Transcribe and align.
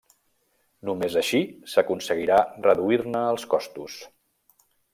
Només 0.89 1.17
així 1.21 1.41
s'aconseguirà 1.75 2.39
reduir-ne 2.69 3.25
els 3.35 3.47
costos. 3.53 4.01